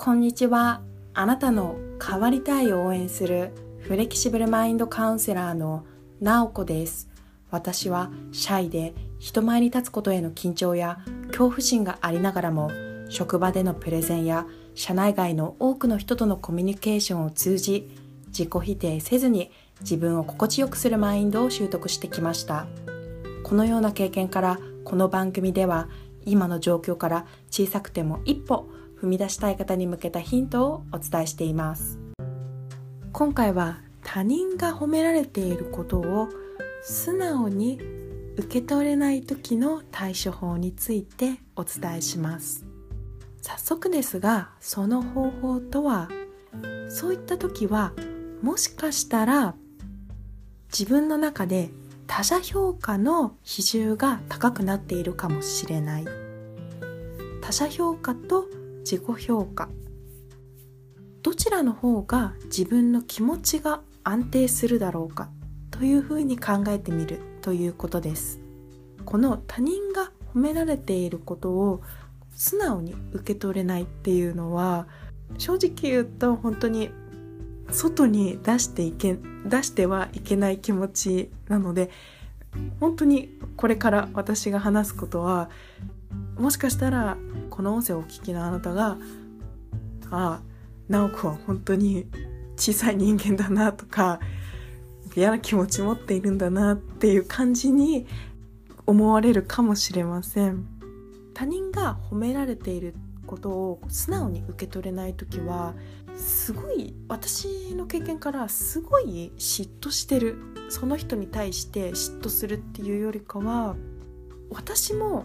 [0.00, 0.80] こんにちは。
[1.12, 3.50] あなたの変わりたいを応援する
[3.80, 5.84] フレキシブルマインドカウンセラーの
[6.20, 7.08] なおこです。
[7.50, 12.70] 私はシャイで人前に立つことへの緊張や恐怖心がありながらも
[13.08, 17.90] 職場でのプレゼンや社内外の多くの人とのコミュニケーションを通じ
[18.28, 22.68] 自己否定せずに自分を心地よくするマインドを習得してきました
[23.42, 25.88] このような経験からこの番組では
[26.24, 28.70] 今の状況から小さくても一歩
[29.00, 31.98] 踏み出したい方に向けたヒントをお伝えしています。
[33.12, 36.28] 今回は他人が褒められていることを
[36.82, 37.80] 素直に
[38.36, 42.64] 受け取れない時の対処法についてお伝えします。
[43.42, 46.08] 早速ですがその方法とは
[46.88, 47.92] そういった時は
[48.42, 49.54] もしかしたら
[50.72, 51.70] 自分の中で
[52.06, 56.04] 他者評価の比重が高くなっているかもしれない。
[57.40, 58.46] 他者評価と
[58.90, 59.68] 自己評価。
[61.20, 65.28] どちらの方が自分の気持ちが安定するだろうか。
[65.70, 68.40] というふうに考えてみるということです。
[69.04, 71.82] この他人が褒められていることを
[72.32, 74.86] 素直に受け取れないっていうのは
[75.36, 76.88] 正直言うと本当に
[77.70, 81.90] 外に出していけ出してはいけない気持ちなので
[82.80, 85.50] 本当にこれから私が話すことは
[86.38, 87.16] もしかしたら
[87.50, 88.96] この音声をお聞きのあなたが
[90.10, 90.40] ああ
[90.88, 92.06] 直子は本当に
[92.56, 94.20] 小さい人間だなとか
[95.16, 98.06] 嫌な気持ち持っているんだなっていう感じに
[98.86, 100.66] 思われるかもしれません。
[101.34, 102.94] 他人が褒められている
[103.26, 105.74] ことを素直に受け取れない時は
[106.16, 110.36] すごい私の経験からすごい嫉妬してる。
[110.70, 113.74] その人に対して嫉妬するっていうよりかは
[114.50, 115.24] 私も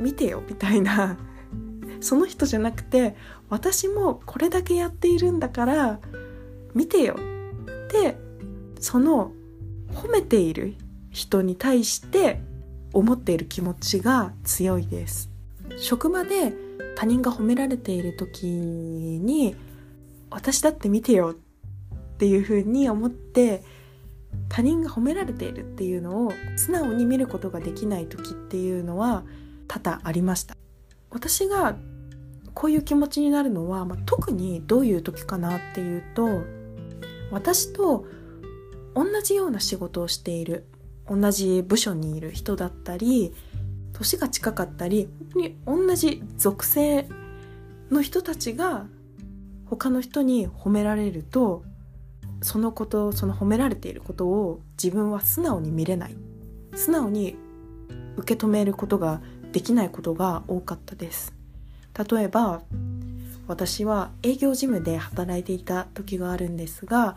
[0.00, 1.18] 見てよみたいな
[2.00, 3.16] その人じゃなくて
[3.48, 6.00] 私もこれだけやっているんだから
[6.74, 8.16] 見てよって
[8.80, 9.32] その
[9.92, 10.74] 褒めている
[11.10, 12.40] 人に対して
[12.92, 15.30] 思っている気持ちが強いです。
[15.76, 16.52] 職場で
[16.96, 19.56] 他人が褒められている時に
[20.30, 23.62] 私だって見てよっていうふうに思って
[24.48, 29.24] 他人が褒められているっていうのを素直に見ることができない時っていうのは
[29.66, 30.56] 多々ありました。
[31.10, 31.76] 私が
[32.54, 36.42] こういう気持ちになるのは、まあ、特にどういう時かなっていうと
[37.30, 38.04] 私と
[38.94, 40.66] 同じような仕事をしている
[41.08, 43.32] 同じ部署にいる人だったり
[43.92, 47.08] 年が近かったり本当に同じ属性
[47.90, 48.86] の人たちが
[49.66, 51.62] 他の人に褒められると
[52.42, 56.16] そのことその褒められていることを自分は素直に見れない。
[56.74, 57.36] 素直に
[58.16, 59.20] 受け止めることが
[59.52, 61.34] できないことが多かったです。
[62.10, 62.62] 例えば
[63.48, 67.16] 私は営業事務で働いていた時があるんですが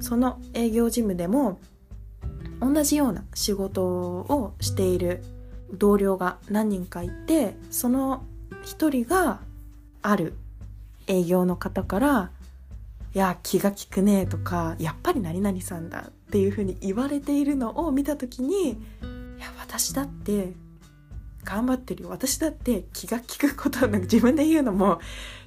[0.00, 1.60] その営業事務でも
[2.60, 5.22] 同じような仕事をしている
[5.72, 8.24] 同僚が何人かいてその
[8.62, 9.40] 一人が
[10.02, 10.34] ある
[11.06, 12.30] 営業の方から
[13.18, 18.70] 「や気が利くね」とか「やっぱり何々さんだ」っていうふうに言われているのを見た時に
[19.38, 20.54] 「いや私だって
[21.44, 25.00] 頑張ってるよ私だって気が利くことなんか自分で言うのも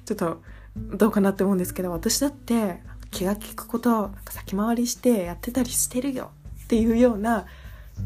[0.04, 0.42] ちょっと
[0.76, 6.30] どうかなって思うんですけど私だって気が利くこと先回りしてやってたりしてるよ
[6.64, 7.46] っていうような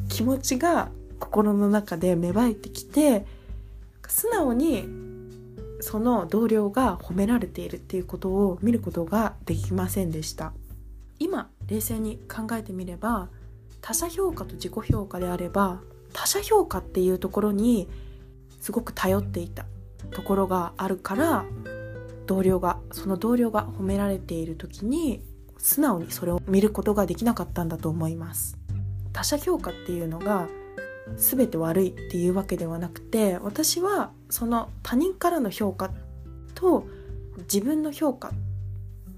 [0.09, 0.91] 気持ちが
[1.21, 3.25] 心の中で芽生えてきて
[4.09, 5.06] 素直に
[5.87, 10.53] その同僚が褒められているっていうことを見ることができませんでした。
[11.21, 13.29] 今冷静に考えてみれば
[13.81, 15.81] 他者評価と自己評価であれば
[16.13, 17.89] 他者評価っていうところに
[18.61, 19.65] すごく頼っていた
[20.11, 21.45] ところがあるから
[22.27, 25.23] 同僚がその同僚が褒められている時に
[25.57, 28.59] 素直にそれを見ることができなかったんだと思います。
[29.13, 30.49] 他者評価っていうのが
[31.17, 35.91] 全て悪いっていうわけではなくて私はその他人からの評価
[36.55, 36.87] と
[37.43, 38.33] 自分の評価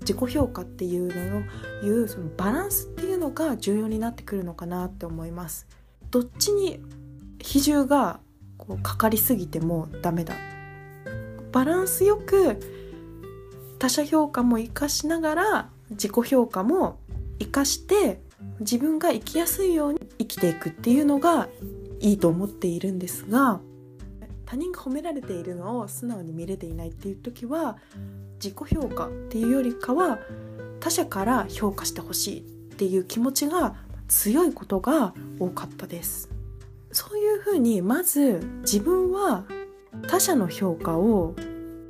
[0.00, 1.46] 自己評価っていうのの
[1.82, 5.67] いうそのバランスっていうのが重要になってくるのかなって思います。
[6.11, 6.81] どっちに
[7.40, 8.20] 比重が
[8.56, 10.35] こうかかりすぎてもダメだ。
[11.52, 12.58] バランスよく
[13.79, 16.99] 他者評価も生かしながら自己評価も
[17.38, 18.20] 生かして
[18.61, 21.49] 自分が生きやすいように生きていくっていうのが
[22.00, 23.61] いいと思っているんですが
[24.47, 27.76] 他人が褒められているのを素直に見れていないっていう時は
[28.43, 30.20] 自己評価っていうよりかは
[30.81, 33.75] 他者から評価してほしいっていう気持ちが
[34.06, 36.31] 強いことが多かったです。
[36.93, 39.44] そういうふうにまず自分は
[40.09, 41.35] 他者の評価を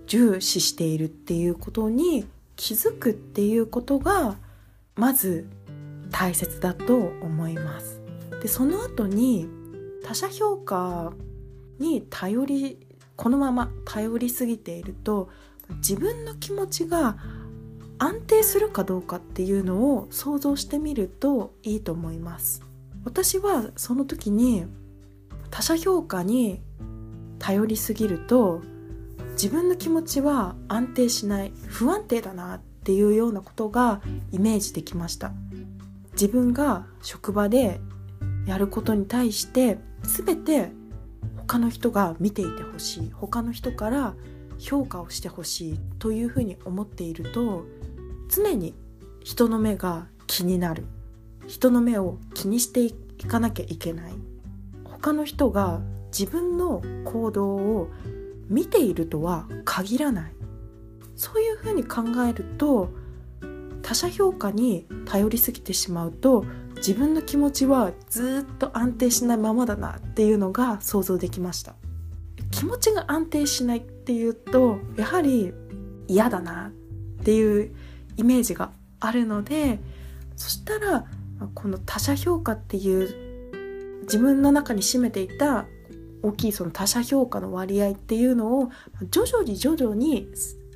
[0.06, 2.26] 重視しているっていうことに
[2.56, 4.36] 気づくっていうことが
[4.96, 5.46] まず
[6.10, 8.07] 大切だと思います。
[8.42, 9.48] でその後に
[10.04, 11.12] 他者評価
[11.78, 12.86] に頼り
[13.16, 15.28] このまま頼りすぎていると
[15.78, 17.16] 自分の気持ちが
[17.98, 22.62] 安定するかどうかっていうのを想像してみるといいと思います。
[23.04, 24.66] 私はその時に
[25.50, 26.60] 他者評価に
[27.38, 28.60] 頼りすぎると
[29.32, 34.00] 自分の気持ちは安定しない不安定だなっていうようなことが
[34.30, 35.32] イメージできました。
[36.12, 37.80] 自分が職場で
[38.48, 40.70] やることに対して全て
[41.36, 43.10] 他の人が見ていてほしい。
[43.12, 44.14] 他の人から
[44.58, 47.66] 評価をしてほしいというふうに思っていると
[48.28, 48.74] 常に
[49.22, 50.86] 人の目が気になる。
[51.46, 52.92] 人の目を気にしてい
[53.26, 54.12] かなきゃいけない。
[54.84, 57.90] 他の人が自分の行動を
[58.48, 60.32] 見ているとは限らない。
[61.16, 62.88] そういうふうに考えると
[63.82, 66.44] 他者評価に頼りすぎてしまうと
[66.78, 71.74] 自分の気持ちはずっと安定しないままだなっていうのが想像できました。
[72.50, 75.52] 気持ちが安定しないっていうとやはり
[76.06, 77.74] 嫌だなっていう
[78.16, 79.78] イメージがあるので
[80.36, 81.04] そしたら
[81.54, 85.66] この他者評価っていう自分の中に占めていた
[86.22, 88.70] 大きいその他者評価の割合っていうのを
[89.10, 90.28] 徐々に徐々に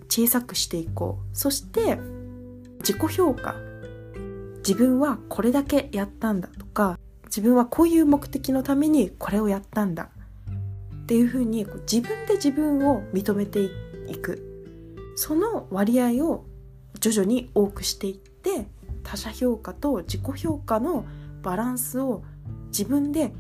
[0.08, 1.36] 小さくしていこう。
[1.36, 1.98] そして
[2.80, 3.54] 自己評価
[4.66, 10.10] 自分はこれだけやったんだとか自分はこういう目的のためにこれをやったんだ
[11.02, 13.60] っていうふうに自分で自分を認めて
[14.08, 14.48] いく。
[15.14, 16.46] その割合を
[17.00, 18.66] 徐々に多くしていって
[19.02, 21.04] 他者評価と自己評価の
[21.42, 22.22] バランスを
[22.68, 23.32] 自分で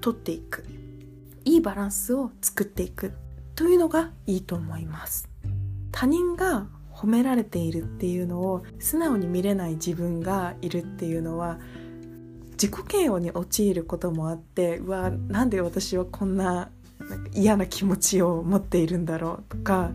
[0.00, 0.64] 取っていく。
[1.44, 3.12] いいバランスを作っていく
[3.54, 5.28] というのがいいと思います。
[5.92, 6.66] 他人が
[7.00, 11.58] 褒められているっていうのを素直に見れない自分がいるっていうのは
[12.52, 16.68] 自己嫌悪に陥ることもあってうわなんで私はこんな
[17.32, 19.92] 嫌な気持ちを持っているんだろうとか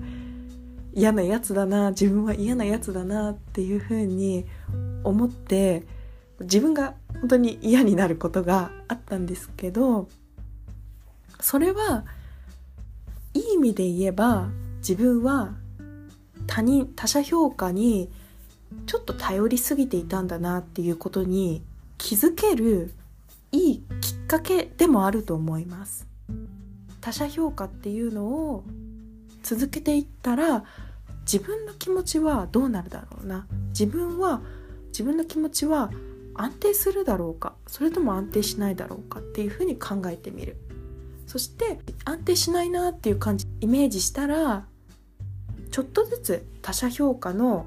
[0.93, 4.45] 嫌なやつだな自分は嫌なやつだなっていうふうに
[5.03, 5.83] 思って
[6.39, 10.07] 自分が本当に嫌になることがあったんですけど
[11.39, 12.03] それは
[13.35, 14.49] いい意味で言えば
[14.79, 15.53] 自分は
[16.55, 18.09] 他人他者評価に
[18.85, 21.61] ちょっと頼りすぎていたんだなっていうことに
[21.97, 22.93] 気づける
[23.51, 26.07] いいきっかけでもあると思います。
[27.01, 28.63] 他者評価っていうのを
[29.43, 30.63] 続けていったら
[31.29, 33.47] 自分の気持ちはどうなるだろうな。
[33.77, 34.41] 自分は
[34.87, 35.91] 自分の気持ちは
[36.35, 37.55] 安定するだろうか。
[37.67, 39.19] それとも安定しないだろうか。
[39.19, 40.55] っていうふうに考えてみる。
[41.27, 44.67] そして安定しないなっていう感じイメージしたら
[45.75, 47.65] ちょっとずつ他者評価の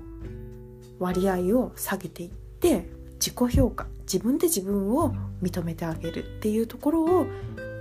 [0.98, 2.88] 割合を下げていって
[3.20, 7.26] 自己評価自分で自分を認めてあげるっていうところを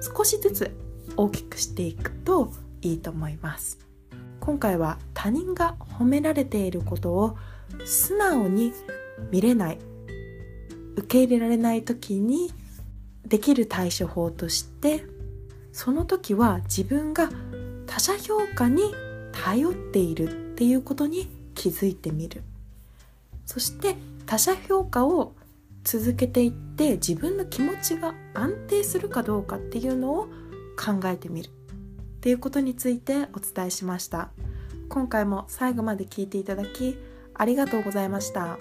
[0.01, 0.75] 少しずつ
[1.15, 2.51] 大きくしていくと
[2.81, 3.79] いいと思います。
[4.41, 7.37] 今回は他人が褒められていることを
[7.85, 8.73] 素直に
[9.31, 9.77] 見れない
[10.97, 12.51] 受け入れられない時に
[13.25, 15.05] できる対処法として
[15.71, 17.29] その時は自分が
[17.85, 18.93] 他者評価に
[19.43, 22.43] 頼っているっていうことに気づいてみる。
[23.45, 23.95] そして
[24.25, 25.33] 他者評価を
[25.83, 30.27] 続けていって自分の気持ちが安定するかどうかっていうのを
[30.75, 31.47] 考えてみる。
[31.47, 34.31] っていうことについてお伝えしました。
[34.89, 36.97] 今回も最後まで聞いていただき
[37.33, 38.57] ありがとうございました。